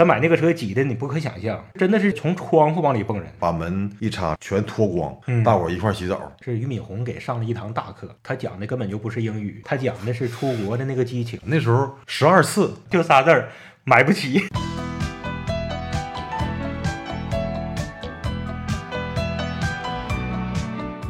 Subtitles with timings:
[0.00, 3.30] 他买那个车挤的你不可想象，真的是从窗户往里蹦人。
[3.38, 6.18] 把门一插，全脱光，嗯大伙儿一块洗澡。
[6.40, 13.50] 是俞敏洪给上了一堂大课，他讲的根本就不是英语，他讲的是出国的那个激情，那时候十二次，就仨字儿，
[13.84, 14.48] 买不起。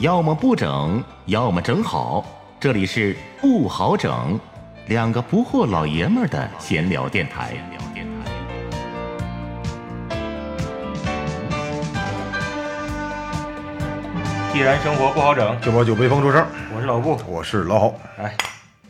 [0.00, 2.26] 要么不整，要么整好。
[2.58, 4.36] 这里是不好整，
[4.88, 7.54] 两个不惑老爷们儿的闲聊电台。
[14.52, 18.00] 既然生活不好整，就把酒杯放桌上，我是老布，我是老郝。
[18.18, 18.34] 哎，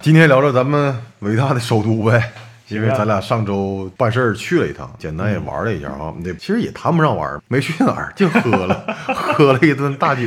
[0.01, 2.33] 今天聊聊咱们伟大的首都呗，
[2.69, 6.13] 因为咱俩上周办事儿去了一趟，简单也玩了一下啊。
[6.25, 8.85] 那其实也谈不上玩儿，没去哪儿，就喝了，
[9.15, 10.23] 喝了一顿大酒。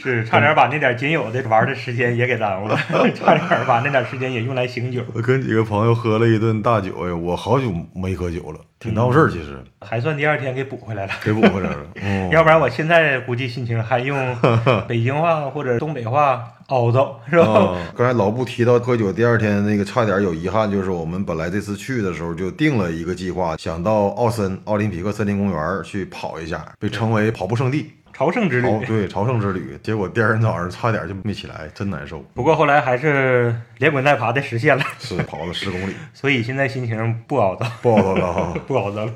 [0.00, 2.76] 是差点把那点仅有的玩的时间也给耽误了，
[3.14, 11.12] 差点把那点时间也用来醒酒，我跟几个朋友喝了一顿大酒，哎，我好久没喝酒了，挺闹事儿，其实还算第二天给补回来了。
[11.22, 11.86] 给补回来了。
[12.02, 14.36] 嗯，要不然我现在估计心情还用
[14.86, 17.46] 北京话或者东北话凹糟，是吧？
[17.46, 27.90] 啊，刚才老布提到喝酒，第二天那个差点有遗憾，就是我们本来这次去的时候就定了一个计划，想到奥森奥林匹克森林公园去跑一下，被称为跑步圣地。
[28.18, 28.66] 朝圣之旅。
[28.66, 32.18] 朝对朝圣之旅，结果第二天早上差点就没起来，真难受。
[32.34, 38.54] 不过后来还是连滚带爬的实现了，是跑了十公里， 所以现在心情不好糟，不好了哈。
[38.66, 39.12] 不好糟了。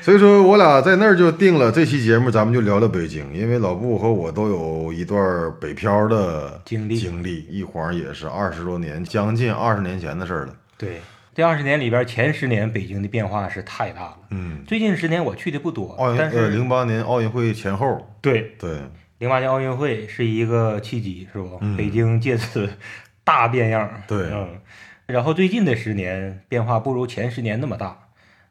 [0.00, 10.54] 所以说我俩在那儿就定了这期节目，咱们就聊聊北京，因为老布和我都有一段北漂的经历经历一晃也是二十多年，将近二十年前的事儿了。
[10.78, 11.02] 对，
[11.34, 14.18] 这二十年里边，前十年北京的变化是太大了。
[14.30, 18.78] 嗯，最近十年我去的不多奥，运但是呃零八年奥运会前后，对对，
[19.18, 21.58] 零八年奥运会是一个契机，是不？
[21.60, 22.70] 嗯北京借此
[23.24, 23.90] 大变样。
[24.06, 24.60] 对嗯。
[25.06, 27.98] 然后最近的十年变化不如前十年那么大，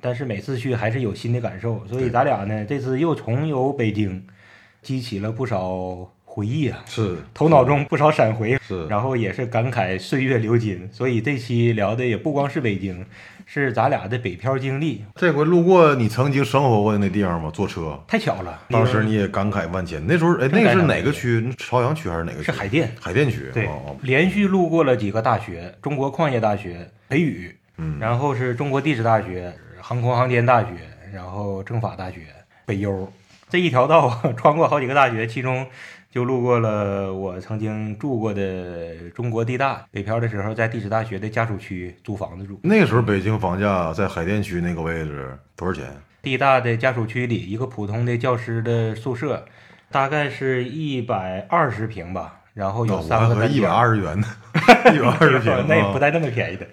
[0.02, 4.28] 但是每次去还是有新的感受，所以咱俩呢这次又重游北京，
[4.82, 13.06] 激起了不少回忆啊，是头脑中不少闪回，是然后也是感慨岁月流金，所以这期聊的也不光是北京，
[13.46, 17.52] 是咱俩的北漂经历，这回路过你曾经生活过的那地方吗？
[17.54, 18.60] 坐车，太巧了。
[18.70, 20.04] 当时你也感慨万千。
[20.08, 21.54] 那时候，哎，那个是哪个区？
[21.56, 22.46] 朝阳区还是哪个区？
[22.46, 23.52] 是海淀，海淀区。
[23.54, 30.70] 对哦，连续路过了几个大学，中国矿业大学、北语，嗯，然后是中国地质大学、航空航天大学，
[31.14, 32.22] 然后政法大学、
[32.66, 33.14] 北邮，
[33.52, 35.68] 这一条道 穿过好几个大学，其中
[36.14, 39.84] 就路过了我曾经住过的中国地大。
[39.90, 42.60] 北漂的时候，在地质大学的家属区租房子住。
[42.62, 45.92] 那个时候北京房价在海淀区那个位置多少钱？
[46.22, 49.44] 地大的家属区里，一个普通的教师的宿舍，
[49.90, 53.68] 大概是一百二十平吧，然后有三还合一百。
[53.68, 54.28] 二十元呢，
[54.94, 56.68] 一百二十平， 那也不啊带那么便宜的，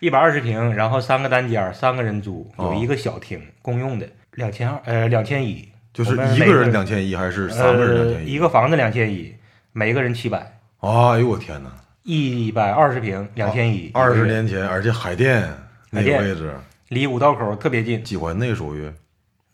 [0.00, 9.34] 一百二十平，然后三个单间，三个人租，哦有一个小厅公用的，两千二，呃，两千一，就是一个人两千一还是三个人两呃，千一一个房子两千一，
[9.72, 10.38] 每个人七百，
[10.80, 11.70] 哎呦我天哪！
[12.04, 15.48] 一百二十平两千一，二十年前，而且海淀
[15.90, 16.52] 那个位置，
[16.88, 18.90] 离五道口特别近，几环内属于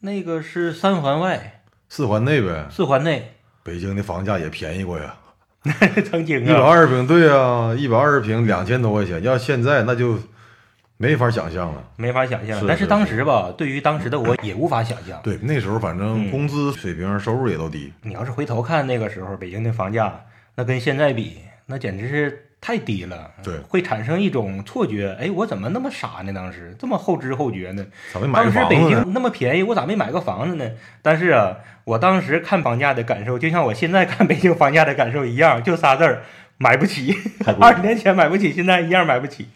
[0.00, 2.66] 那个是三环外，四环内呗。
[2.70, 3.32] 四环内，
[3.62, 5.14] 北京的房价也便宜过呀，
[6.08, 10.18] 曾经啊一百啊，二十平，对啊，一百二十平两千多块钱，要现在那就
[10.98, 11.82] 没法想象了。
[11.96, 12.66] 没法想象是。
[12.66, 15.18] 但是当时吧，对于当时的我也无法想象。
[15.22, 17.92] 对，那时候反正嗯工资水平、收入也都低。
[18.02, 20.20] 你要是回头看那个时候北京的房价，
[20.56, 23.30] 那跟现在比，那简直是太低了。
[23.44, 26.32] 对会产生一种错觉，哎，我怎么那么傻呢？
[26.32, 27.86] 当时这么后知后觉呢？
[28.12, 28.76] 咋没买个当时北？
[28.88, 30.68] 京那么便宜，我咋没买个房子呢？
[31.00, 36.22] 但是啊，我当时看房价的感受，就像我现在看北京房价的感受一样，就仨字儿：
[36.58, 37.14] 买不起。
[37.60, 39.46] 二十年前买不起，现在一样买不起。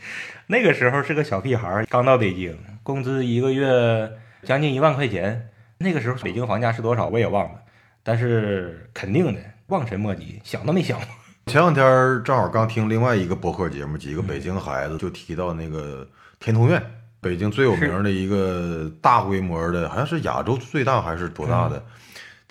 [0.53, 5.49] 那个时候是个小屁孩儿，刚到北京，工资一个月将近一万块钱。
[5.79, 7.59] 那个时候北京房价是多少我也忘了，
[8.03, 11.07] 但是肯定的望尘莫及，想都没想过。
[11.47, 16.07] 前两天正好刚听另外一个博客节目，几个北京孩子就提到那个
[16.39, 16.83] 天通苑，
[17.23, 21.83] 北京最有名的一个大规模的，好像是亚洲最大还是多大的？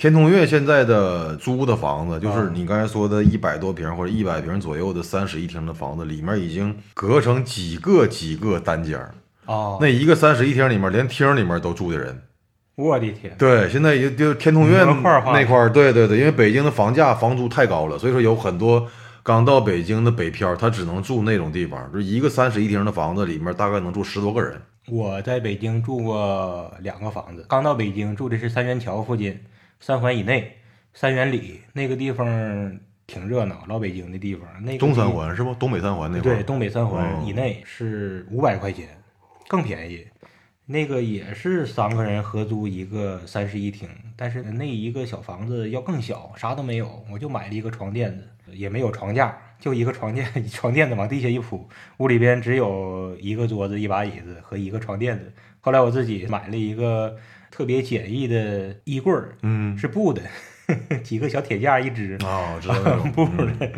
[0.02, 9.14] 天通苑现在的租的房子，就是嗯你刚才说的一百多平或者一百平左右的三室一厅的房子，里面已经隔成几个几个单间儿。
[9.46, 12.20] 哦，那一个三室一厅里面，连厅里面都住的人。
[12.74, 18.88] 我的天，对，现在也就天通苑那块儿，对对对，因为北京的房价房租太高了，所以说有很多
[19.22, 24.60] 刚到北京的北漂，他只能住那种地方，就一个三室一厅的房子里面大概能住十多个人。
[24.88, 29.40] 我在北京住过两个房子，刚到北京住的是三元桥附近，
[29.82, 30.58] 三环以内，
[30.94, 34.48] 三元里那个地方挺热闹，老北京的地方。
[34.64, 35.56] 那个东三环是不？
[35.56, 36.36] 东北三环那块。
[36.36, 38.88] 对，东北三环哦以内是五百块钱，
[39.48, 40.08] 更便宜。
[40.68, 51.68] 那个也是三个人合租一个三室一厅，但是那一个小房子要更小，啥都没有，我就买了一个床垫子，也没有床架，就一个床垫， 床垫子往地下一铺，
[51.98, 55.34] 屋里边只有一个桌子、一把椅子和一个床垫子。
[55.60, 57.18] 后来我自己买了一个
[57.52, 60.22] 特别简易的衣柜儿，嗯是布的，
[61.04, 63.72] 几个小铁架一支，啊，知道那种布的，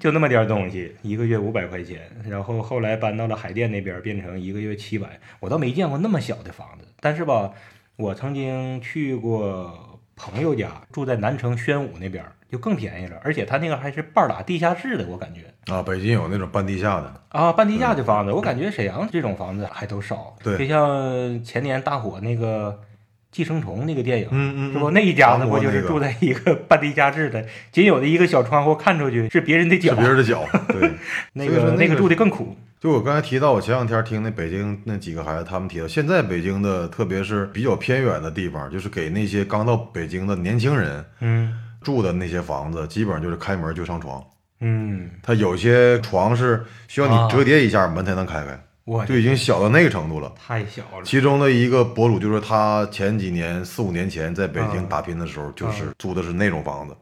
[0.00, 2.00] 就那么点儿东西，一个月五百块钱。
[2.28, 5.20] 然后后来搬到了海淀那边，变成一个月七百。
[5.40, 7.52] 我倒没见过那么小的房子，但是吧，
[7.96, 15.42] 我曾经去过朋友家，住在南城宣武那边，就更便宜了，而且他那个还是半打地下室的，我感觉。
[15.72, 20.36] 啊，北京有那种半地下的，啊，半地下的房子，我感觉沈阳这种房子还都少。
[20.42, 22.78] 对就像前年大火那个
[23.34, 24.90] 《寄生虫》那个电影，嗯嗯是不？
[24.92, 30.92] 那一家子不就是住在一个半地下室的，仅有的一个小窗户看出去是别人的脚是，别人的脚， 对。
[31.32, 32.56] 那个个那个住的更苦。
[32.78, 41.52] 就我刚才提到，我前两天听那北京那几个孩子他们提到，现在北京的特别是比较偏远的地方，就是给那些刚到北京的年轻人嗯
[41.82, 44.22] 住的那些房子，基本上就是开门就上床。
[44.60, 50.32] 嗯，他有些床是需要啊你折叠一下门才能开开，我就已经小到那个程度了。
[50.46, 51.02] 太小了。
[51.04, 56.96] 其中的一个博主就说，他前几年四五年前在北京啊打拼的时候，就是租的是那种房子，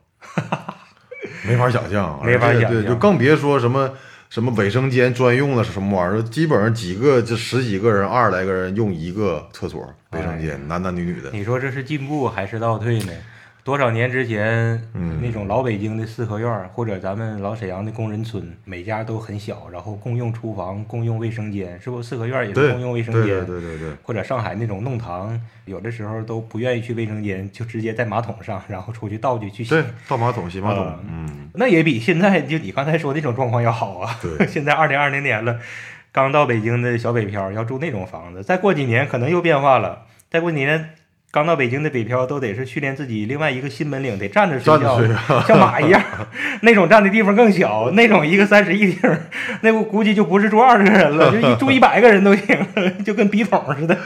[1.46, 3.92] 没法想象， 没法想象对，就更别说什么
[4.30, 11.30] 什么卫生间专用的什么玩意儿，基本上几个这十几个人、二十来个人用一个厕所、卫生间，男男女女的。
[11.32, 13.12] 你说这是进步还是倒退呢？
[13.64, 22.02] 多少年之前，嗯那种老北京的四合院，或者咱们老沈阳的工人村，每家都很小，然后共用厨房、共用卫生间，是不？
[22.02, 23.46] 四合院也共用卫生对间。
[23.46, 29.84] 对对对对，或者上海那种弄堂，有的时候都不愿意去卫生间，就直接在马桶上，然后出去倒去去洗对。
[30.08, 34.18] 倒马桶、洗马桶啊，嗯，那也比现在就你刚才说那种状况要好啊。
[34.20, 35.60] 对 现在二零二零年了，
[36.10, 40.06] 刚到北京的小北漂要住那种房子，再过几年可能又变化了。
[40.28, 40.94] 再过几年，
[41.32, 45.00] 刚到北京的北漂都得是训练自己另外一个新本领，得站着睡觉
[45.48, 45.98] 像马一样。
[46.60, 49.18] 那种站的地方更小，那种一个三室一厅，
[49.62, 52.54] 那我估计就不是住二十个人了，就一住一百个人都行，
[53.02, 53.96] 就跟笔筒似的。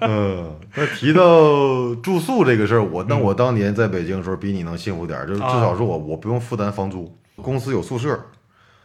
[0.00, 8.18] 嗯，那提到住宿这个事儿，我那我当年在北京的时候比你能幸福点儿，就是至少是我我不用负担房租，公司有宿舍，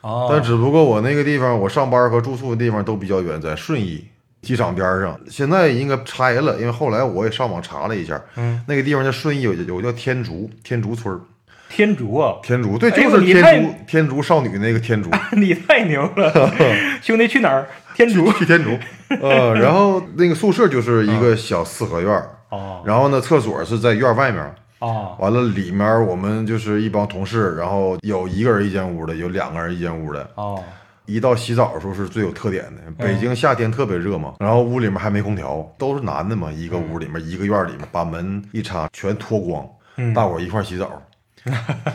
[0.02, 4.04] 哦但只不过我那个地方我上班和住宿的地方都比较远，在顺义
[4.46, 11.20] 机场边上，现在应该拆了，因为后来我也上网查了一下，嗯，那个地方叫顺义有有个叫天竺天竺村儿，
[11.68, 16.52] 天竺啊，天竺对，就是天竺天竺少女那个天竺， 你太牛了，
[17.02, 17.68] 兄弟去哪儿？
[17.96, 18.32] 天竺。
[18.34, 18.70] 去天竺，
[19.22, 22.84] 呃，然后那个宿舍就是一个小四合院儿，哦。
[22.86, 24.54] 然后呢厕所是在院儿外面儿。
[24.80, 25.16] 哦。
[25.20, 30.30] 完了，里面我们就是一帮同事，然后有一个人一间屋的，有两个人一间屋的。
[30.36, 30.62] 哦
[31.06, 32.82] 一到洗澡的时候是最有特点的。
[32.98, 39.68] 北京夏天特别热嘛，然后屋里面还没空调，都是男的嘛，一个屋里面，一个院里面，把门一插，全脱光，
[39.98, 41.02] 嗯大伙儿一块儿洗澡，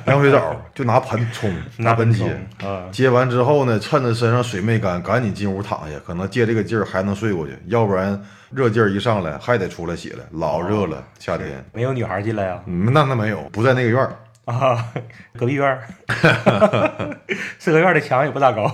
[0.07, 2.25] 凉水澡就拿盆冲， 拿盆接。
[2.62, 8.21] 啊，接完之后呢，趁着身上水没干，赶紧进屋躺下，可能借这个劲儿还能睡过去，要不然
[8.51, 11.65] 热劲儿一上来还得出来洗了，老热了，夏天。
[11.73, 12.61] 没有女孩进来呀？
[12.67, 14.15] 嗯，那那没有，不在那个院儿。
[14.58, 14.93] 啊，
[15.38, 15.88] 隔壁院儿，
[17.58, 18.70] 四合院的墙也不咋高，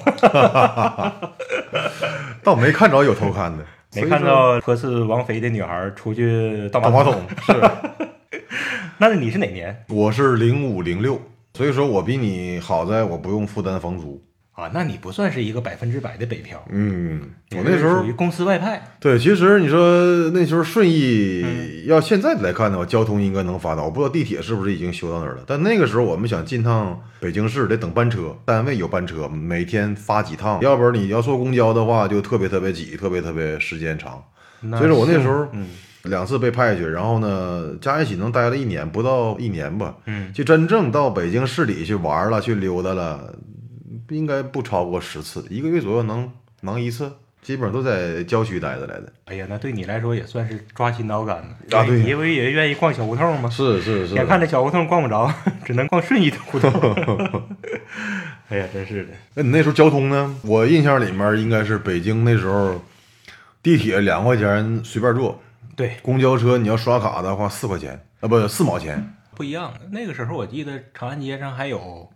[2.42, 3.64] 倒没看着有偷看的，
[3.94, 7.14] 没看到颇似王菲的女孩出去倒倒马桶。
[7.46, 7.54] 是，
[8.98, 9.84] 那你是哪年？
[9.88, 11.20] 我是零五零六，
[11.54, 14.22] 所以说我比你好在我不用负担房租。
[14.56, 14.70] 啊？
[14.74, 17.20] 那你不算是一个百分之百的北漂，嗯，
[17.54, 18.96] 我那时候属于公司外派。
[18.98, 23.82] 对，其实你说那时候顺义，要现在来看的话，交通应该能发达。
[23.84, 34.22] 我不知道地铁是不是已经修到那儿了，但那个时候我们想进趟北京市得等班车，单位有班车，每天发几趟，要不然你要坐公交的话就特别特别挤，特别特别时间长。
[34.70, 35.68] 所以说我那时候嗯
[36.04, 39.94] 两次被派去，然后呢，加一起能待了一年，不到一年吧。
[40.06, 43.34] 嗯，就真正到北京市里去玩了，去溜达了，
[44.08, 49.12] 应该不超过十次，一个月左右能能一次，基本上都在郊区待着来的。
[49.26, 51.36] 哎呀，那对你来说也算是抓心挠肝
[51.68, 51.78] 的。
[51.78, 53.48] 啊对因为也愿意逛小胡同嘛。
[53.50, 55.32] 是是是眼看着小胡同逛不着，
[55.64, 56.70] 只能逛顺义的胡同。
[58.48, 59.12] 哎呀，真是的。
[59.34, 60.36] 那你那时候交通呢？
[60.42, 62.80] 我印象里面应该是北京那时候，
[63.62, 65.42] 地铁两块钱随便坐，
[65.74, 69.12] 对，公交车你要刷卡的话四块钱啊，不四毛钱。
[69.34, 69.74] 不一样。
[69.90, 72.08] 那个时候我记得长安街上还有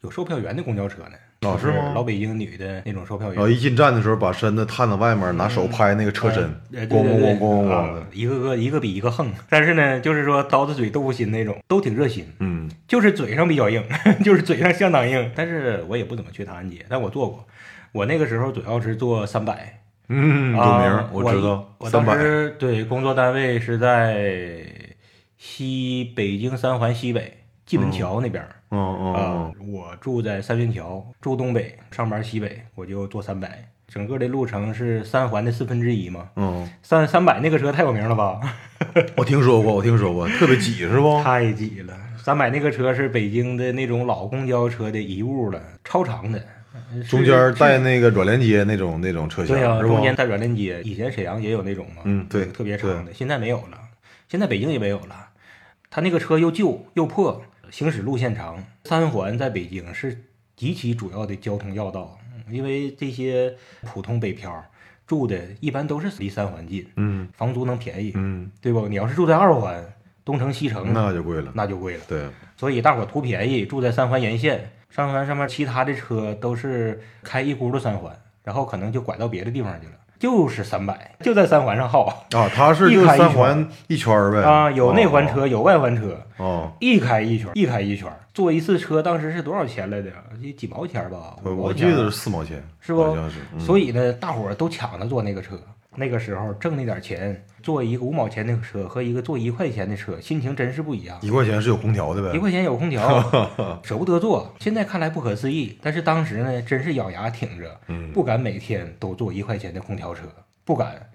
[0.00, 3.48] 有售票员的公交车呢，就是哦吗老北京女的那种售票员然后。
[3.50, 8.06] 一进站的时候，把身子探到外面，拿手拍那个车身，呃咣咣咣咣咣啊的。
[8.12, 13.84] 一个个一个比一个横，但是呢，就是说刀子嘴豆腐心那种，都挺热心，嗯，就是嘴上比较硬，
[14.24, 15.30] 就是嘴上相当硬。
[15.34, 17.46] 但是我也不怎么去长安街，但我做过，
[17.92, 24.64] 我那个时候主要是做三百，嗯，有我知道，我当时对工作单位是在
[25.36, 27.35] 西北京三环西北
[27.66, 33.68] 蓟门桥那边儿嗯嗯啊嗯，，我住在三元桥，住东北，上班西北，我就坐三百。
[33.88, 38.40] 整个的路程是三环的四分之一嘛，嗯，三三百那个车太有名了吧？
[39.16, 41.22] 我听说过，我听说过，特别挤是不？
[41.22, 41.96] 太挤了。
[42.16, 46.44] 三百那个车是北京的那种老公交车的遗物了，超长的，
[47.08, 50.02] 中间带那个软连接那种那种车厢对呀、是不中？
[50.02, 50.82] 间带软连接。
[50.82, 53.78] 以前沈阳也有那种嘛，嗯对特别长的，现在没有了，
[54.28, 55.28] 现在北京也没有了。
[55.88, 58.62] 他那个车又旧又破，行驶路线长。
[58.84, 62.18] 三环在北京是极其主要的交通要道，
[62.48, 64.64] 因为这些普通北漂
[65.06, 68.88] 住的一般都是离三环近，嗯房租能便宜，嗯，对不？
[68.88, 69.84] 你要是住在二环，
[70.24, 71.52] 东城西城，那就贵了。
[71.54, 72.04] 那就贵了。
[72.08, 79.92] 对，所以大伙图便宜，住在三环沿线，三环上面其他的车都是开一轱辘三环，然后可能就拐到别的地方去了，
[80.26, 84.42] 就是三百，就在三环上耗啊，它是 一开一圈三环一圈儿呗。
[84.42, 86.68] 啊，有内环车，有外环车，哦。
[86.80, 90.10] 一开一圈，一开一圈，坐一次车当时是多少钱来着？
[90.42, 91.36] 几几毛钱吧？
[91.44, 93.36] 我记得是四毛钱，是不好像是。
[93.54, 95.56] 嗯所以呢，大伙儿都抢着坐那个车。
[95.96, 101.18] 那个时候挣那点钱，坐一个五毛钱的车和一个坐一块钱的车，心情真是不一样。
[101.22, 102.36] 一块钱是有空调的呗。
[102.36, 103.00] 一块钱有空调，
[103.82, 104.54] 舍不得坐。
[104.60, 110.22] 现在看来不可思议，但是当时呢，真是咬牙挺着，嗯不敢每天都坐一块钱的空调车，
[110.64, 111.10] 不敢。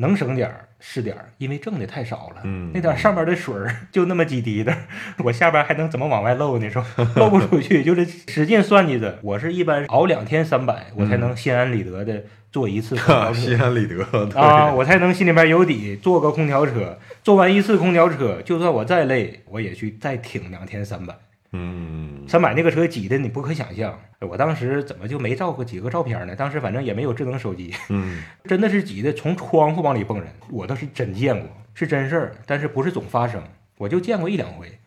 [0.00, 2.42] 能省点儿是点儿，因为挣的太少了。
[2.44, 4.72] 嗯那点上边的水儿就那么几滴的，
[5.24, 6.70] 我下边还能怎么往外漏呢？
[6.70, 6.84] 说
[7.16, 9.18] 漏不出去， 就是使劲算计着。
[9.22, 13.40] 我是一般熬两天三百，我才能心安理得的坐一次空调车。
[13.40, 14.04] 心安理得。
[14.26, 21.16] 对啊，我才能心里边有底，坐个空调车，坐完一次空调车，就算我再累，我也去再挺两天三百。
[21.52, 26.36] 嗯，三百那个车挤的你不可想象，我当时怎么就没照过几个照片呢？
[26.36, 33.42] 当时反正也没有智能手机，嗯， 真的是挤的从窗户往里蹦人，我倒是真见过，是真事儿，但是不是总发生，
[33.78, 34.78] 我就见过一两回，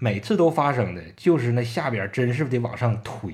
[0.00, 3.32] 每次都发生的就是那下边真是得往上推，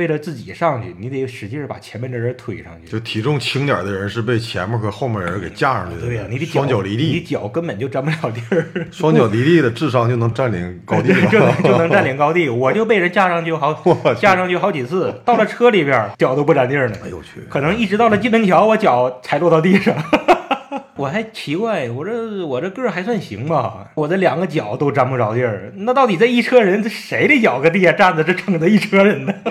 [0.00, 2.90] 为了自己上去，你得使劲儿把前面的人推上去。
[2.90, 6.06] 就体重轻点的人是被前面和后面人给架上去的。
[6.06, 8.66] 对呀、你的双脚离地你，脚根本就沾不了地儿。
[8.90, 11.38] 双脚离地的智商就能占领高地对，就。
[11.38, 12.48] 能就能占领高地。
[12.48, 13.74] 我就被人架上去好
[14.18, 16.96] 架上去好几次，到了车里边脚都不沾地儿呢。
[17.04, 17.42] 哎呦我去！
[17.50, 19.94] 可能一直到了金门桥，我脚才落到地上。
[21.00, 25.72] 我还奇怪，我这我这个儿还算行吧，我这两个脚都沾不着地儿。
[25.74, 29.32] 那到底这一车人，这谁的脚搁地下站着，这撑着一车人呢？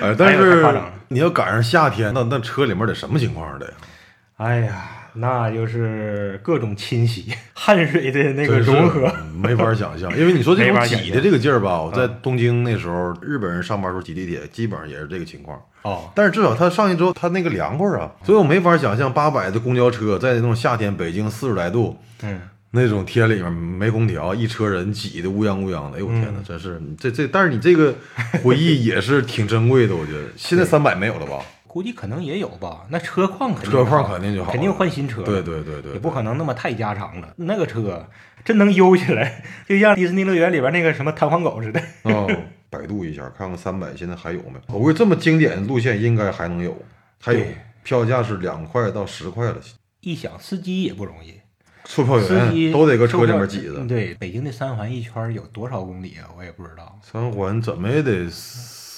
[0.00, 3.72] 哎，但是了你要赶上夏天，那那车里面得什么情况的呀？
[4.38, 9.12] 哎呀，那就是各种侵袭， 汗水的那个融合。
[9.36, 10.10] 没法想象。
[10.18, 15.60] 因为你说这种挤的这个劲儿吧，我在嗯东京那时候，日本人上班时候挤地铁，基本上也是这个情况。
[15.82, 22.40] 哦，但是至少他上去之后，他那个凉快啊，所以我没法想象八百的公交车在那种夏天，北京四十来度嗯，
[22.72, 27.94] 那种天里面没空调，一车人挤得乌泱乌泱的，哎呦我天哪，嗯真是这这，但是你这个
[28.42, 30.20] 回忆也是挺珍贵的，我觉得。
[30.36, 31.38] 现在 三百没有了吧？
[31.76, 32.86] 估计可能也有吧。
[32.88, 35.26] 那车况肯定车况肯定就好，肯定换新车了。
[35.26, 37.34] 对对对对，也不可能那么太加长了。
[37.36, 38.08] 那个车
[38.42, 41.82] 真能悠起来，就像迪士尼乐园里边那个什么弹簧狗似的。
[42.04, 42.26] 哦，
[42.70, 44.58] 百度一下看看三百现在还有没？
[44.68, 46.74] 我估计这么经典的路线应该还能有，
[47.20, 47.44] 还有
[47.82, 49.56] 票价是两块到十块了，
[50.00, 51.34] 一想司机也不容易，
[51.84, 53.86] 售票司机员都得搁车里面挤着。
[53.86, 56.24] 对，北京的三环一圈有多少公里啊？
[56.38, 58.30] 我也不知道，三环怎么也得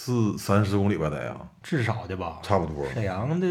[0.09, 2.39] 四三十公里吧，得呀，至少的吧。
[2.43, 2.83] 差不多。
[2.95, 3.47] 沈阳的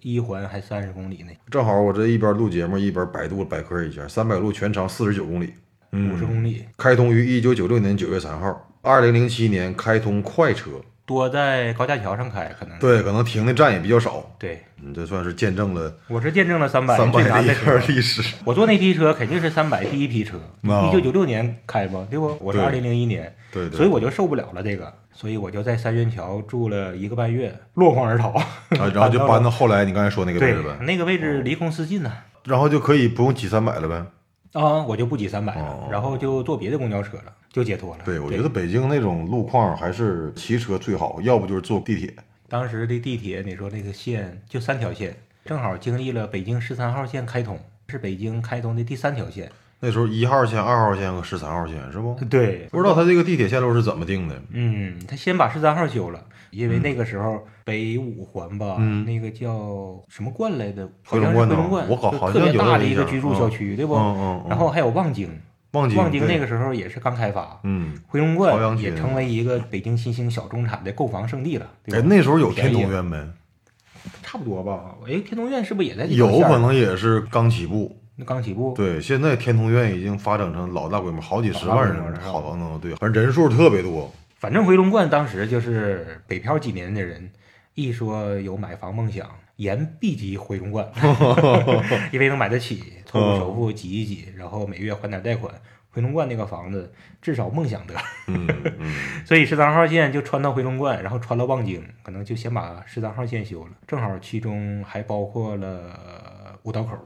[0.00, 5.54] 一环还三十公里呢，正好我这一边录节目一边百度百科一下，三百路全长四十九公里，
[5.92, 10.72] 五十公里，开通于一九九六年九月三号，二零零七年开通快车。
[11.04, 12.78] 多在高架桥上开，可能。
[12.78, 17.88] 对，可能停的站也比较少，对，你，这算是见证了我是见证了三百三百的一最难的车段。
[17.88, 18.34] 历史。
[18.44, 22.36] 我坐那批车肯定是三百第一批车，哦一九九六年开吧，对不？
[22.40, 28.30] 我是二零零一年，对对，所以我就受不了了这个，所以我就在三元桥住了一个半月，落荒而逃。
[28.30, 28.46] 啊，
[28.94, 32.12] 然后就搬到后来你刚才说那个位置呗，，那个位置离公司近呢、
[32.44, 34.04] 然后就可以不用挤三百了呗。
[34.52, 38.02] 啊，我就不挤三百了，哦然后就坐别的公交车了，就解脱了。
[38.04, 42.12] 对，我觉得北京那种路况还是骑车最好，要不就是坐地铁。
[42.48, 49.50] 当时的地铁，你说那个线就三条线，正好经历了北京十三号线开通，是北京开通的第三条线。
[49.82, 52.14] 那时候一号线、二号线和十三号线是不？
[52.28, 54.40] 对，不知道他这个地铁线路是怎么定的。
[54.50, 63.94] 嗯，他先把十三号修了，因为那个时候北五环吧，嗯那个叫什么观来的，好回龙观呢像是回龙观，我搞就特别好像有大的一个居住小区，对不？
[63.94, 65.30] 嗯嗯，然后还有望京，
[65.72, 71.66] 望京，望京那个时候也是刚开发，嗯，回龙观区也成为一个北京新兴小中产的购房圣地了。
[71.86, 73.16] 哎，那时候有天通苑没？
[74.22, 74.94] 差不多吧？
[75.06, 77.96] 哎，天通苑是不是也在有可能也是刚起步。
[78.20, 78.74] 那刚起步？
[78.76, 84.12] 对，现在天通苑已经发展成老大规模，好几十万人，好能对，反正人数特别多。
[84.36, 87.30] 反正回龙观当时就是北漂几年的人，
[87.74, 90.86] 一说有买房梦想，言必及回龙观，
[92.12, 95.50] 因为能买得起，凑合首付挤一挤，然后每月还点贷款。
[95.92, 97.94] 回龙观那个房子至少梦想得，
[98.28, 98.46] 嗯
[98.78, 98.94] 嗯，
[99.26, 103.70] 所以十三号线就穿到回龙观，然后穿到望京，可能就先把十三号线修了。
[103.88, 106.96] 正好其中还包括了五道口，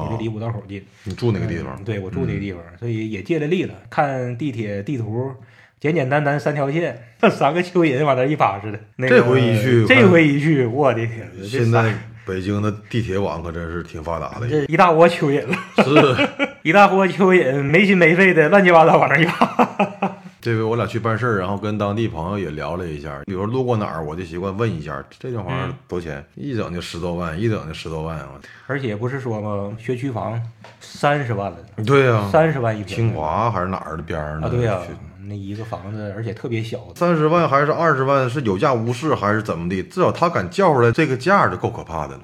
[0.00, 0.82] 我就离五道口近。
[1.04, 1.84] 你住哪个地方嗯？
[1.84, 3.74] 对我住那个地方，所以也借了力了。
[3.90, 5.32] 看地铁地图，
[5.80, 6.96] 简简单单三条线，
[7.30, 8.78] 三个蚯蚓往那一趴似的。
[8.96, 11.30] 那个这回一去这回一去，我的天！
[11.36, 11.94] 这现在
[12.24, 16.28] 北京的地铁网可真是挺发达的，这一大窝蚯蚓了，是。
[16.62, 20.01] 一大窝蚯蚓，没心没肺的乱七八糟往那一趴。
[20.42, 28.30] 这回我俩去办事儿，然后跟当地朋友也聊了一下，比如路过哪儿，我就习惯问一下这地方嗯多少钱，一整就十多万，一整就十多万啊！
[28.66, 29.72] 而且不是说吗？
[29.78, 30.42] 学区房
[30.80, 32.96] 三十万了，对呀、三十万一平。
[32.96, 34.48] 清华还是哪儿的边儿呢？
[34.48, 34.80] 啊，对呀、
[35.20, 39.80] 那一个房子，而且特别小，三十万还是二十万，是有价无市还是怎么的？
[39.84, 42.22] 至少他敢叫出来这个价就够可怕的了。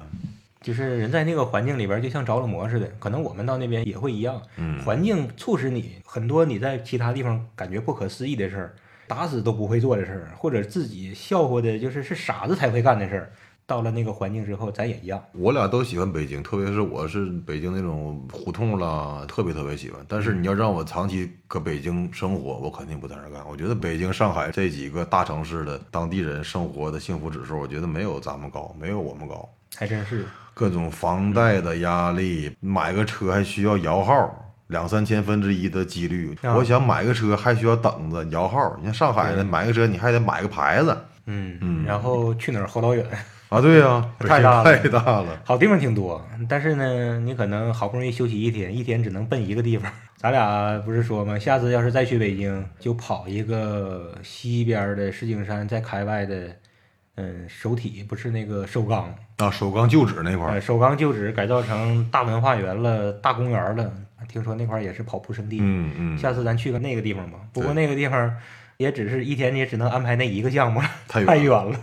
[0.61, 2.89] 就是人在那个环境里边，就像着了魔似的。
[2.99, 8.75] 可能我们到那边也会一样，嗯环境促使你很多你在其他地方感觉不可思议的事儿，
[9.07, 13.31] 打死都不会做的事儿，或者自己笑话的，就是是傻子才会干的事儿。
[13.65, 15.23] 到了那个环境之后，咱也一样。
[15.31, 20.03] 我俩都喜欢北京，特别是我是北京那种胡同啦，特别特别喜欢。
[20.07, 23.47] 但是你要让我长期搁北京生活，我肯定不在那儿干。
[23.47, 29.47] 我觉得北京、上海这几个大城市的当地人生活的幸福指数，我觉得没有咱们高，没有我们高。
[29.75, 30.25] 还真是，
[30.59, 34.29] 各种房贷的压力，买个车还需要摇号，
[34.67, 36.37] 两三千分之一的几率。
[36.41, 38.75] 啊我想买个车还需要等着摇号。
[38.77, 40.97] 你像上海的买个车，你还得买个牌子
[41.27, 43.05] 嗯嗯然后去哪儿齁老远，
[43.47, 43.61] 啊。
[43.61, 45.27] 对呀、太大太大了。
[45.47, 49.89] 好地方挺多，但是呢，你可能好不容易休息一天，一天只能奔一个地方。
[50.19, 51.39] 咱俩不是说吗？
[51.39, 56.49] 下次要是再去北京，就跑一个西边的石景山，再开外的，
[57.19, 63.91] 嗯，首体不是那个首钢，啊，首钢旧址那块呃，儿，首钢旧址改造成大文化园了、大公园了。
[64.27, 65.57] 听说那块儿也是跑步圣地。
[65.59, 67.39] 嗯嗯，下次咱去个那个地方吧。
[67.51, 68.33] 不过那个地方
[68.77, 71.77] 也只是一天，也只能安排那一个项目，太 太远了。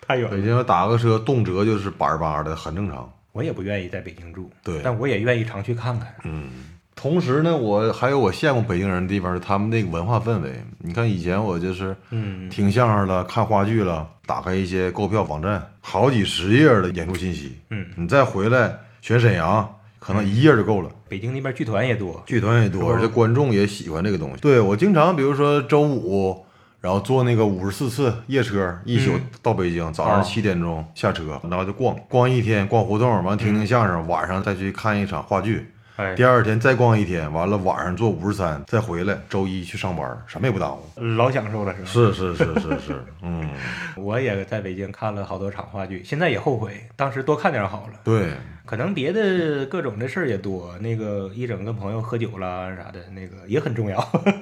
[0.00, 0.36] 太远了。
[0.36, 3.12] 北京要打个车，动辄就是百儿八的，很正常。
[3.32, 6.12] 我也不愿意在北京住，对但我也愿意常去看看。
[6.24, 6.50] 嗯，
[6.94, 10.62] 同时呢，我还有我羡慕北京人的地方是他们那个文化氛围。
[10.78, 17.58] 你看以前我就是嗯，听相声了、看话剧了，打开一些购票网站，好几十页的演出信息。
[17.70, 20.90] 嗯，你再回来选沈阳，可能一页就够了。
[21.08, 24.40] 北京那边剧团也多，剧团也多，而且观众也喜欢这个东西。
[24.40, 26.44] 对我经常，比如说周五，
[26.80, 35.68] 然后坐那个五十四次夜车，一宿嗯到北京，早上啊七点钟下车，然后就逛逛一天，逛胡同，完听听相声，晚上再去看一场话剧。
[36.02, 40.82] 哎第，二天再逛一天，完了晚上坐五十三，再回来，周一去上班，什么也不耽误。
[41.16, 41.86] 老享受了是吧？
[41.88, 43.48] 是是是是是，嗯，
[43.96, 48.00] 我也在北京看了好多场话剧，现在也后悔当时多看点好了。
[48.02, 48.30] 对，
[48.66, 54.00] 可能别的各种的事儿也多，那个一整跟朋友喝酒啦啥的，那个也很重要。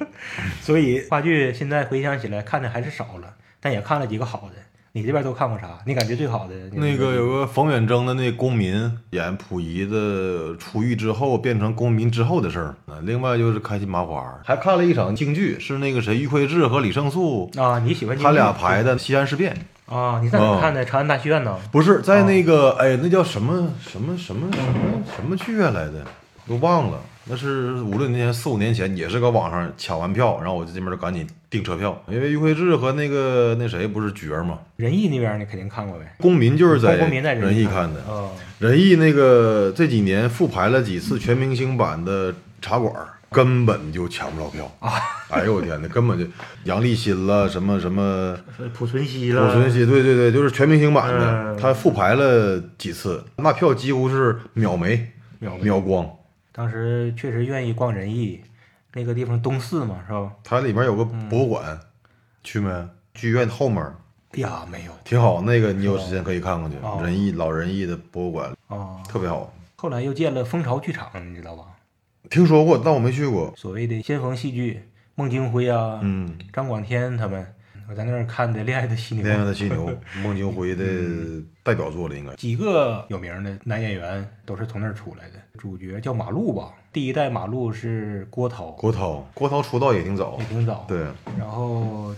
[0.63, 4.55] 所以话剧现在回想起来看的还是少了，但也看了几个好的。
[4.93, 5.79] 你这边都看过啥？
[5.87, 6.55] 你感觉最好的？
[6.73, 12.75] 那个有个冯远征的那公民演溥仪的出狱之后变成公民之后的事儿。
[12.87, 19.57] 啊另外就是开心麻花，还看了一场京剧，是那个谁，于魁智和李胜素啊，你喜欢京他俩排的《西安事变》，
[19.95, 20.21] 啊？
[20.23, 20.85] 你在哪看的？
[20.85, 21.57] 长安大戏院呢？
[21.71, 26.05] 不是在那个哎，那叫什么什么什么什么什么剧院来的，
[26.49, 26.99] 都忘了。
[27.27, 34.61] 那是五六年前、四五年前，也是搁网上抢完票，然后我就这边就赶紧订车票，因为于魁智和那个那谁不是角儿嘛。
[34.77, 36.15] 仁义那边你肯定看过呗？
[36.19, 42.33] 公民就是在公民在仁义看的，哦，仁义那个这几年复排了几次全明星版的
[42.63, 44.93] 茶馆儿，根本就抢不着票啊！
[45.31, 46.25] 哎呦我天哪，根本就
[46.65, 48.39] 杨立新了，什么什么
[48.73, 55.11] 濮存昕了濮，存昕，对对对，就是全明星版的，嗯他复排了几次，那票几乎是秒没
[55.41, 56.09] 秒没秒光。
[56.53, 58.41] 当时确实愿意逛仁义，
[58.95, 60.33] 那个地方东四嘛，是吧？
[60.43, 61.79] 它里面有个博物馆，
[62.43, 62.89] 去没？
[63.15, 63.83] 剧院后面
[64.33, 69.03] 哎呀，没有挺好，那个你有时间可以看看去哦，仁义老仁义的博物馆啊。
[69.09, 69.53] 特别好。
[69.77, 71.65] 后来又建了蜂巢剧场，你知道吧？
[72.31, 73.53] 听说过，但我没去过。
[73.57, 74.81] 所谓的先锋戏剧，
[75.17, 77.45] 孟京辉啊，嗯，张广天他们，
[77.89, 79.89] 我在那儿看的《恋爱的犀牛《恋爱的犀牛》，
[80.23, 80.85] 孟京辉的
[81.65, 82.33] 代表作了，应该。
[82.37, 85.37] 几个有名的男演员都是从那儿出来的。
[85.59, 90.85] 主角叫马路吧，第一代马路是郭涛，郭涛，郭涛出道也挺早也，挺早。
[90.89, 90.99] 对，
[91.39, 92.13] 然后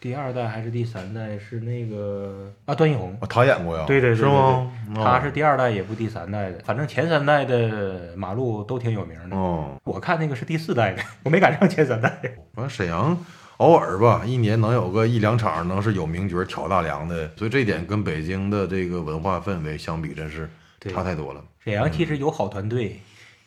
[0.00, 3.84] 第二代还是第三代是那个啊段奕宏，啊他演过呀？
[3.84, 4.70] 对对对是吗？
[4.94, 9.36] 他是第二代也不第三代的，反正前三代的马路都挺有名的。
[9.36, 12.16] 哦，我看那个是第四代的，我没赶上前三代。
[12.54, 13.18] 完沈阳
[13.56, 21.42] 偶尔吧，一年能有个一两场能是有名角挑大梁的，所以这一点跟北京的这个文化氛围相比，真是对差太多了。
[21.64, 23.00] 沈阳其实有好团队，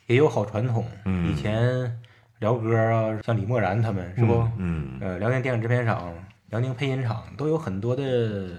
[0.07, 0.85] 也有好传统。
[1.05, 1.99] 嗯以前
[2.39, 4.47] 辽歌啊，像李默然他们是不？
[4.57, 6.13] 嗯，呃，辽宁电影制片厂、
[6.49, 8.49] 辽宁配音厂都有很多的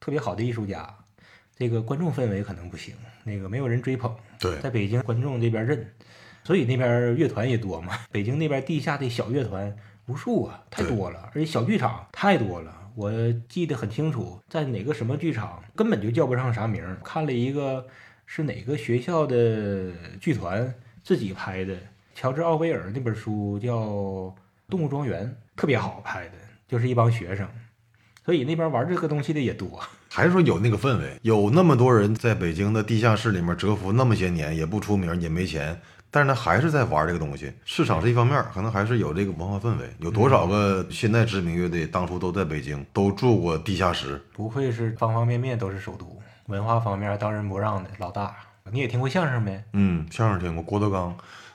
[0.00, 0.88] 特别好的艺术家。
[1.58, 4.14] 这个观众氛围可能不行，那个没有人追捧。
[4.38, 5.90] 对，在北京观众这边认，
[6.44, 7.94] 所以那边乐团也多嘛。
[8.12, 9.74] 北京那边地下的小乐团
[10.06, 12.72] 无数啊，太多了，而且小剧场太多了。
[12.94, 13.10] 我
[13.48, 17.86] 记得很清楚，在哪个什么剧场根本就叫不上啥名儿，看了一个
[18.26, 21.74] 是哪个学校的剧团自己拍的，
[22.14, 23.78] 乔治奥威尔那本书叫
[24.68, 25.24] 《动物庄园》，
[25.58, 26.32] 特别好拍的，
[26.68, 27.48] 就是一帮学生，
[28.24, 29.80] 所以那边玩这个东西的也多。
[30.10, 35.78] 还是说有那个氛围，有那么多人在北京的地下室里面蛰伏那么些年，也不出名，也没钱，
[36.10, 37.52] 但是他还是在玩这个东西。
[37.64, 39.88] 市场是一方面，可能还是有这个文化氛围。
[40.00, 44.20] 有多少个现在知名乐队当初都在北京，都住过地下室？
[44.32, 48.34] 不愧是方方面面都是首都，文化方面当仁不让的老大。
[48.72, 49.62] 你也听过相声没？
[49.74, 51.14] 嗯，相声听过郭德纲。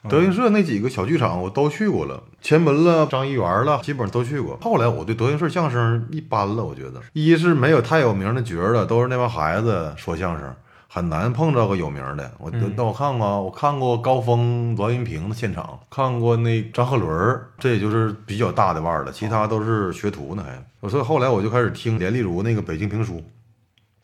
[0.09, 4.57] 德云社那几个小剧场我都去过了，前门了、张一元了，基本上都去过。
[4.61, 10.51] 后来我对德云社相声一般了，我觉得一是没有太有名的角儿了，都是那帮孩子说相声，
[10.87, 12.31] 很难碰着个有名的。
[12.39, 20.43] 我嗯那我看过，我看过高峰、栾云平的现场，看过那张鹤伦，这也就是比较大的腕儿了，其他都是学徒呢
[20.81, 20.89] 还。
[20.89, 23.23] 所以后来我就开始听连丽如那个北京评书，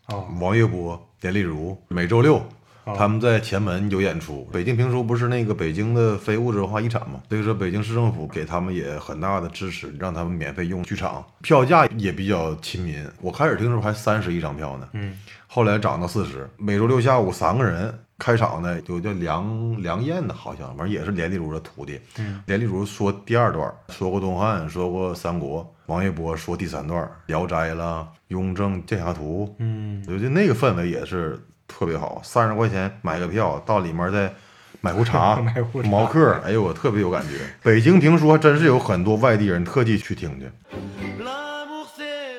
[0.07, 2.37] 哦，王月波、连丽如，每周六
[2.85, 4.47] 哦他们在前门有演出。
[4.53, 7.21] 北京评书不是那个北京的非物质文化遗产嘛？
[7.27, 13.05] 所以说北京市政府给他们也很大的支持，让他们免费用剧场，票价也比较亲民。
[13.21, 16.49] 我开始听的时候还三十一张票呢，嗯，后来涨到四十。
[16.57, 17.93] 每周六下午三个人。
[18.19, 21.99] 开场呢，有叫梁梁燕的，好像反正也是连丽如的徒弟。
[22.17, 25.73] 嗯，连丽如说第二段，说过东汉，说过三国。
[25.85, 29.47] 王一博说第三段，《聊斋》啦，《雍正剑侠图》。
[29.59, 34.33] 嗯，我觉得那个氛围也是特别好，三十块钱买个票，到里面再
[34.81, 37.39] 买壶茶、 买壶茶毛克，哎呦，我特别有感觉。
[37.63, 40.51] 北京评书还真是有很多外地人特地去听去。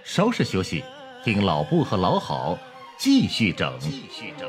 [0.05, 0.85] 稍事休息，
[1.25, 2.59] 听老布和老好
[2.99, 3.73] 继续整。
[3.81, 4.47] 继续整。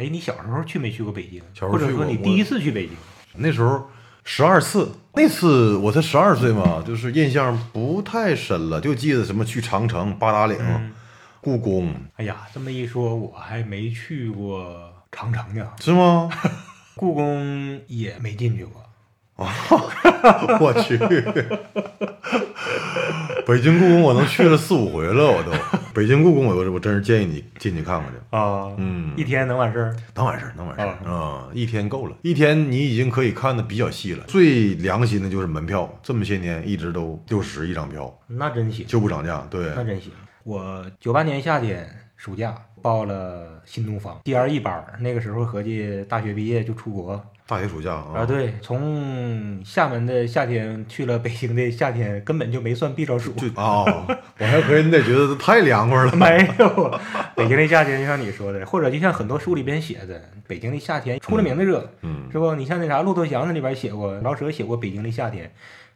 [0.00, 1.42] 哎，你小时候去没去过北京？
[1.52, 2.96] 小时候或者去过我说你第一次去北京？
[3.34, 3.86] 那时候
[4.24, 10.92] 十二次，那次我才十二岁嘛，就是印象不太深了，就记得什么去长城、八达岭、嗯
[11.42, 16.30] 故宫，哎呀，这么一说，我还没去过长城呢，是吗？
[16.96, 18.82] 故宫也没进去过。
[20.60, 20.98] 我去，
[23.46, 25.50] 北京故宫我能去了四五回了，我都。
[25.92, 28.18] 北京故宫我我真是建议你进去看看去。
[28.36, 29.96] 啊，嗯一天能完事儿？
[30.14, 34.24] 能完事儿，能完事儿啊、一天够了，一天你已经可以看的比较细了。
[34.28, 39.46] 最良心的就是门票，这么些年一直都六十一张票，那真行，就不涨价。
[39.50, 40.12] 对，那真行。
[40.44, 48.26] 我九八年夏天暑假报了新东方 DRE 班儿，那个时候合计大学毕业就出国大学暑假啊，啊。
[48.26, 53.32] 对，从厦门的夏天去了北京的夏天，根本就没算避着暑。
[53.32, 53.84] 就啊、
[54.38, 56.12] 我还合计你得觉得太凉快了。
[56.14, 57.00] 没有，
[57.34, 62.54] 北京的夏天就像你说的，或者就像很多书里边写的，北京的夏天出了名的热，嗯，是不？
[62.54, 65.52] 你像那啥《骆驼祥子》里边写过，老舍写过北京的夏天，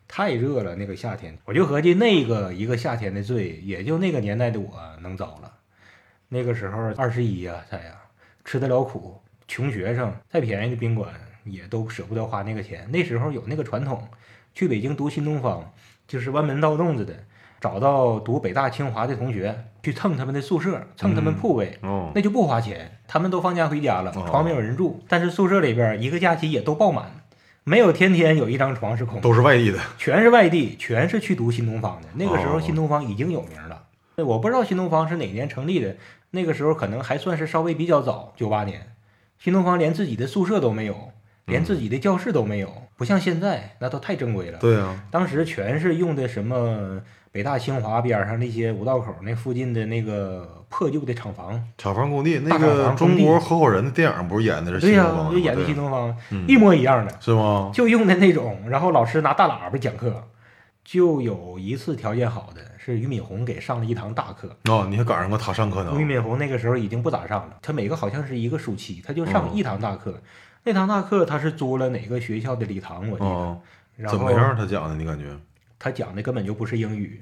[0.08, 5.52] 太热了，那个夏天，我就合计那个一个夏天的罪，也就那个年代的我能遭了。
[6.34, 7.92] 那个时候二十一啊，才呀，
[8.44, 11.08] 吃得了苦，穷学生，再便宜的宾馆
[11.44, 12.90] 也都舍不得花那个钱。
[12.90, 14.02] 那时候有那个传统，
[14.52, 15.72] 去北京读新东方，
[16.08, 17.14] 就是弯门盗洞子的，
[17.60, 21.78] 找到读北大清华的同学去蹭他们的宿舍，蹭他们铺位。
[21.82, 27.12] 哦，那就不花钱，他们都放假回家了，哦床没有人住，但是宿舍里边一个假期也都爆满，
[27.62, 29.78] 没有天天有一张床是空的，都是外地的。
[29.98, 32.08] 全是外地，全是去读新东方的。
[32.14, 33.84] 那个时候哦新东方已经有名了，
[34.16, 35.96] 我不知道新东方是哪年成立的，
[36.34, 38.94] 那个时候可能还算是稍微比较早，九八年，
[39.38, 41.12] 新东方连自己的宿舍都没有，
[41.46, 44.58] 连自己的教室都没有，不像现在那都太正规了。
[44.58, 51.62] 对啊，当时全是用的什么北大清华边上那些五道口那附近的那个破旧的厂房。
[51.78, 55.32] 厂房工地那个中国合伙人的电影不是演的是对呀、新东方？
[55.32, 57.70] 就演的新东方，嗯一模一样的，是吗？
[57.72, 58.58] 就用的那种。
[58.68, 60.26] 然后老师拿大喇叭讲课，
[60.84, 64.54] 就有一次条件好的是俞敏洪给上了一堂大课。
[64.66, 65.92] 哦，你还赶上过他上课呢？
[65.96, 70.20] 俞敏洪那个时候已经不咋上了，他每个好像是一个暑期，他就上嗯一堂大课。
[70.62, 73.30] 那堂大课他是租了哪个学校的礼堂，我记得。
[73.30, 73.60] 哦，
[73.96, 74.54] 然后怎么样？
[74.56, 75.24] 他讲的你感觉？
[75.78, 77.18] 他讲的根本就不是英语，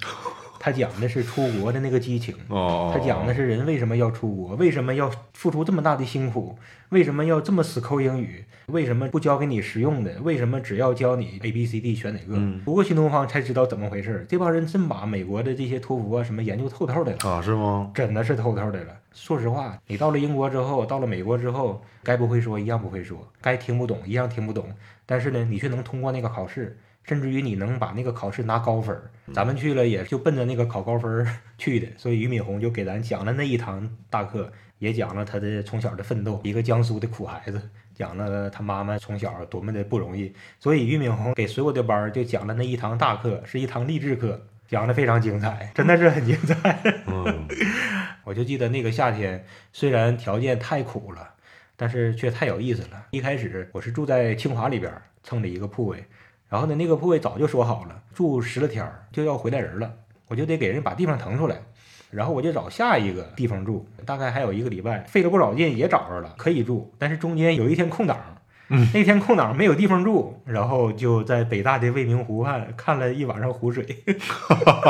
[0.64, 2.32] 他讲的是出国的那个激情。
[2.46, 6.56] 哦，他讲的是人为什么要出国，为什么要付出这么大的辛苦，
[6.90, 12.36] 为什么要这么死抠英语，为什么不教给你实用的，为什么只要教你 A B C D 选哪个？
[12.36, 14.24] 嗯读过新东方才知道怎么回事儿。
[14.28, 17.18] 这帮人真把美国的这些托福啊什么研究透透的了。
[17.28, 17.90] 啊，是吗？
[17.92, 18.96] 真的是透透的了。
[19.12, 24.72] 说实话，你到了英国之后，到了美国之后，该不会说一样不会说，该听不懂一样听不懂。
[25.04, 29.10] 但是呢，你却能通过那个考试，甚至于你能把那个考试拿高分儿。
[29.32, 31.26] 咱们去了也就奔着那个考高分儿
[31.58, 37.60] 去的，所以俞敏洪就给咱讲了那一堂大课，也讲了他的从小的奋斗，一个江苏的苦孩子。
[37.94, 46.80] 讲了他妈妈从小多么的不容易，所以俞敏洪给所有的班儿就讲了那一堂大课，是一堂励志课，讲的非常精彩，真的是很精彩。
[47.06, 47.46] 嗯，
[48.24, 51.34] 我就记得那个夏天，虽然条件太苦了，
[51.76, 53.06] 但是却太有意思了。
[53.10, 56.02] 一开始我是住在清华里边儿蹭的一个铺位，
[56.52, 59.90] 然后呢，那个铺位早就说好了，住十来天儿就要回来人了，
[60.28, 61.56] 我就得给人把地方腾出来，
[62.10, 68.18] 然后我就找下一个地方住，大概还有一个礼拜，费了不少劲也找着了，可以住，但是中间有一天空档。
[68.94, 73.86] 那天空档没有地方住，然后就在北大的未名湖畔看了一晚上湖水。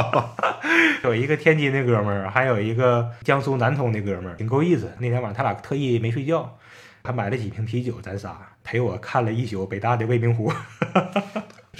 [1.04, 4.92] 有一个天津的哥们儿，还有一个江苏南通的哥们儿，挺够意思。
[4.98, 6.56] 那天晚上他俩特意没睡觉，
[7.02, 10.52] 还买了几瓶啤酒，咱仨陪我看了一宿北大的未名湖，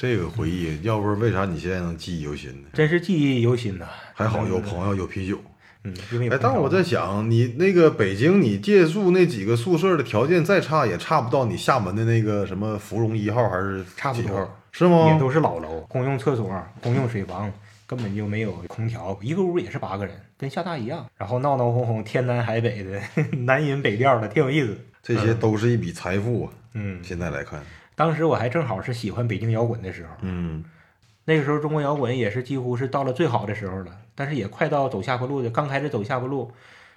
[0.03, 2.69] 这个回忆，要不是为啥你现在能记忆犹新呢？
[2.73, 3.87] 真是记忆犹新呐。
[4.15, 5.39] 还好有朋友有啤酒。
[5.85, 15.09] 嗯，因为有哎，但我在想，你那个北京，你借宿那几个宿舍的条件再差，也差不到你厦门的那个什么芙蓉一号还是差不多是吗？
[15.13, 17.49] 也都是老楼，公用厕所、公用水房，
[17.87, 21.07] 根本就没有空调，一个屋也是八个人，跟厦大一样。
[21.17, 23.01] 然后闹闹哄哄，天南海北的，
[23.47, 24.77] 南音北调的，挺有意思。
[25.01, 26.53] 这些都是一笔财富啊！
[26.75, 27.61] 嗯，现在来看，
[27.95, 30.65] 当时我还正好是喜欢北京摇滚的时候，嗯，
[31.25, 36.51] 那个时候中国摇滚也是几乎是到了最好的时候了，但是也快到走下坡路的，刚开始走下坡路。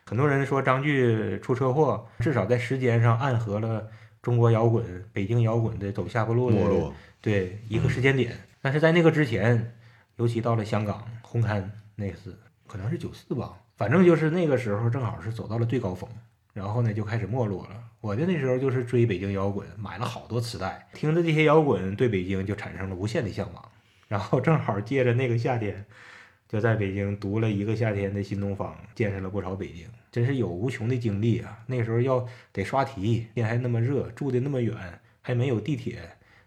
[0.07, 3.87] 很多人说张炬出车祸，至少在时间上暗合了
[4.21, 8.37] 中国摇滚、北京摇滚的走下坡路的对一个时间点。
[8.61, 9.75] 但是在那个之前，
[10.17, 11.63] 尤其到了香港红磡
[11.95, 16.07] 那次，可能是九四吧，反正就是那个时候正好是走到了最高峰，
[16.55, 17.83] 然后呢就开始没落了。
[17.99, 23.71] 我的那时候就是追北京摇滚，买了好多磁带，听着这些摇滚，对北京就产生了无限的向往。
[24.07, 25.83] 然后正好借着那个夏天，
[26.47, 31.59] 就在北京读了一个夏天的新东方，见识了不少北京，真是有无穷的经历啊！
[31.65, 34.77] 那时候要得刷题，天还那么热，住的那么远，
[35.21, 35.99] 还没有地铁，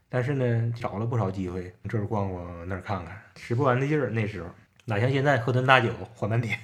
[0.09, 4.09] 但是呢，找了不少机会，这儿逛逛那儿看看，使不完的劲儿。
[4.11, 4.49] 那时候
[4.85, 6.57] 哪像现在喝顿大酒缓半天。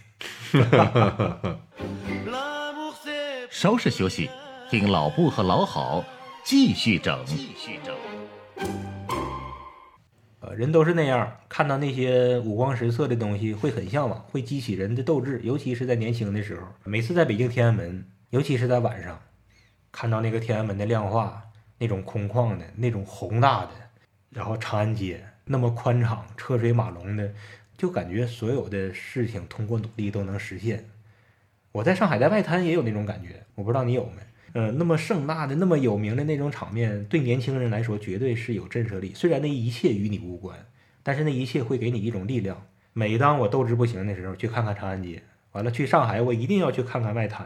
[3.64, 4.28] 稍事休息，
[4.68, 6.04] 听老布和老好
[6.44, 7.24] 继续整。
[7.24, 7.96] 继续整。
[10.40, 16.66] 呃，人都是那样，看到那些五光十色的东西会很向往，会激起人的斗志，尤其是在年轻的时候。
[16.84, 19.18] 每次在北京天安门，尤其是在晚上，
[19.90, 21.42] 看到那个天安门的亮化，
[21.78, 23.70] 那种空旷的、那种宏大的，
[24.28, 27.32] 然后长安街那么宽敞、车水马龙的，
[27.78, 30.84] 就感觉所有的事情通过努力都能实现。
[31.74, 34.22] 我在上海在外滩也有那种感觉，我不知道你有没？
[34.52, 39.10] 呃，那么盛大的、那么有名的那种场面，对年轻人来说绝对是有震慑力。
[39.12, 40.56] 虽然那一切与你无关，
[41.02, 42.56] 但是那一切会给你一种力量。
[42.92, 47.44] 每当我斗志不行的时候，去看看长安街，完了去上海，我一定要去看看外滩，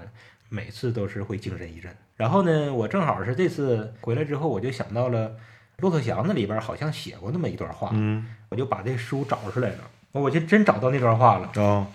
[0.50, 1.90] 每次都是会精神一振。
[2.14, 5.34] 然后呢，我正好是这次回来之后，我就想到了
[5.78, 11.50] 骆驼祥子里边好像写过那么一段话，嗯我就把这书找出来了，我就真找到那段话了。
[11.62, 11.86] 啊，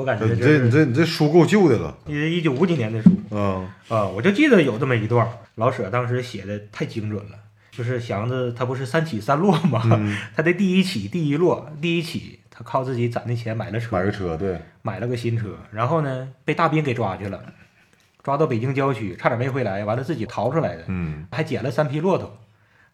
[0.00, 7.36] 我感觉你这你这你这书够旧的了，一九五几年的书，啊，啊，我就记得有这么一段，老舍当时写的太精准了。
[7.70, 9.82] 就是祥子他不是三起三落吗？
[9.84, 17.44] 嗯 他的第一起第一落，第一起他靠自己攒的钱买了车，买个车，对，买了个新车，然后呢被大兵给抓去了，
[18.22, 22.38] 抓到北京郊区，差点没回来，完了自己逃出来的，嗯还捡了三匹骆驼，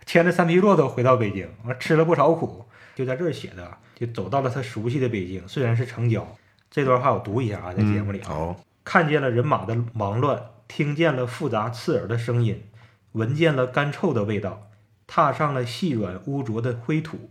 [0.04, 2.64] 牵着三匹骆驼回到北京，完吃了不少苦，
[2.96, 6.36] 就在这儿写的，就走到了他熟悉的北京，虽然是城郊。
[6.76, 12.64] 这段话我读一下啊，在节目里啊，好，看见了人马的忙乱，听见了复杂刺耳的声音，
[13.12, 14.70] 闻见了干臭的味道，
[15.06, 17.30] 踏上了细软污浊的灰土。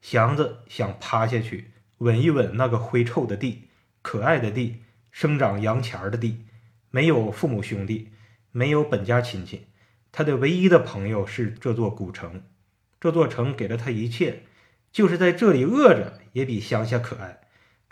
[0.00, 3.64] 祥子想趴下去吻一吻那个灰臭的地，
[4.00, 6.44] 可爱的地，生长洋钱儿的地，
[6.92, 8.10] 没有父母兄弟，
[8.52, 9.66] 没有本家亲戚，
[10.12, 12.44] 他的唯一的朋友是这座古城。
[13.00, 14.44] 这座城给了他一切，
[14.92, 17.40] 就是在这里饿着也比乡下可爱。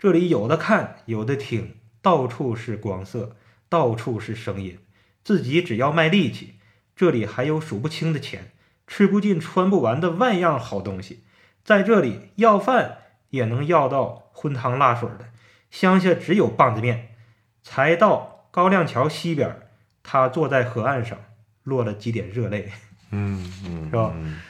[0.03, 3.37] 这里有的看，有的听，到处是光色，
[3.69, 4.77] 到处是声音。
[5.23, 6.55] 自己只要卖力气，
[6.93, 8.51] 这里还有数不清的钱，
[8.85, 11.23] 吃不尽、穿不完的万样好东西。
[11.63, 12.97] 在这里要饭
[13.29, 15.29] 也能要到荤汤辣水的，
[15.71, 17.15] 乡下只有棒子面。
[17.61, 19.55] 才到高亮桥西边，
[20.03, 21.17] 他坐在河岸上，
[21.63, 22.73] 落了几点热泪，
[23.11, 24.41] 嗯嗯，是吧嗯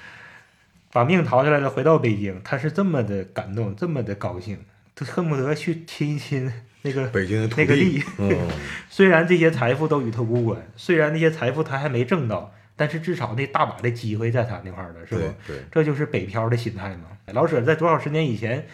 [0.91, 6.51] 把命逃下来了，回到北京，他是这么的感动，这么的高兴，他恨不得去亲一亲
[6.83, 8.03] 那个北京那个地
[8.89, 15.33] 虽然这些财富都与他无关，虽然那些财富他还没挣到，但是至少那大把的机会在他那块儿了，是对吧？
[15.47, 17.33] 对，这就是北漂的心态嘛。
[17.33, 18.67] 老舍在多少十年以前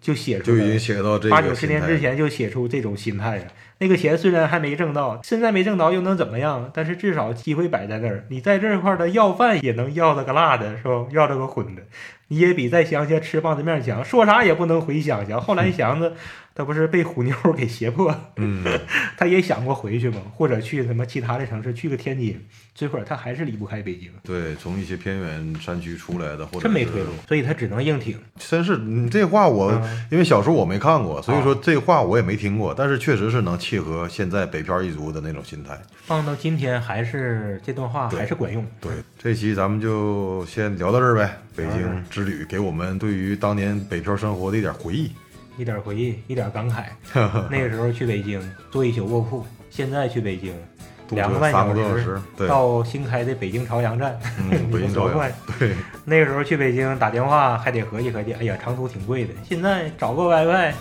[0.00, 3.46] 就写出就已经，写到这八九十年之前就写出这种心态了。
[3.78, 6.70] 那个钱虽然还没挣到，现在没挣到又能怎么样？
[6.74, 11.06] 但是至少机会摆在那儿，你在这块儿的要饭也能要着个辣的，是吧？
[11.12, 11.82] 要着个荤的，
[12.28, 14.04] 你也比在乡下吃棒子面强。
[14.04, 15.40] 说啥也不能回乡下。
[15.40, 16.12] 后来祥子
[16.54, 18.64] 他不是被虎妞给胁迫，嗯，
[19.16, 22.36] 他也想过回去嘛，或者去什么其他的城市，去个天津，
[22.74, 28.18] 这会儿他还是离不开北京，对，从一些偏远山区出来的，或者真没退路，所以他只能硬挺。
[28.38, 35.80] 真是你这话我，嗯因为小时候我没看过，所以啊说这话我也没听过，但是确实是能契合现在北漂一族的那种心态。
[36.06, 38.66] 放到今天还是这段话还是管用。
[38.80, 41.36] 对，这期咱们就先聊到这儿呗。
[41.56, 45.10] 北京之旅给我们对于当年北漂生活的一点回忆。
[45.56, 46.84] 一点回忆，一点感慨。
[47.50, 50.54] 那个时候去北京坐一宿卧铺，现在去北京
[51.10, 54.16] 两个半小时时，对，到新开的北京朝阳站，
[54.72, 59.34] 北京朝阳说多快？，对，那个时候去北京打电话还得合计合计，哎呀，长途挺贵的。
[59.42, 60.72] 现在找个 WiFi，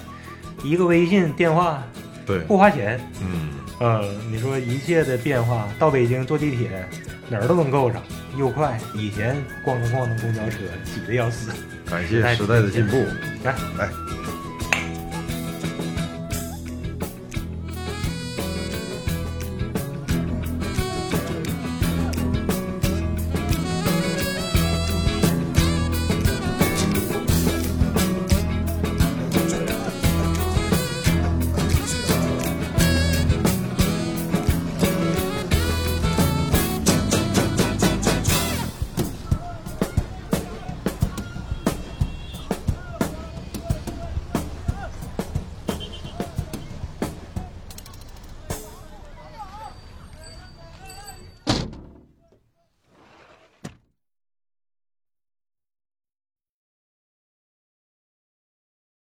[0.63, 1.81] 一个微信电话
[2.23, 2.99] 对，不花钱。
[3.19, 6.87] 嗯，呃，你说一切的变化，到北京坐地铁
[7.31, 7.99] 哪儿都能够上，
[8.37, 8.79] 又快。
[8.93, 11.51] 以前咣当咣当公交车挤得要死。
[11.89, 12.97] 感谢时代的进步。
[13.43, 13.89] 来， 来，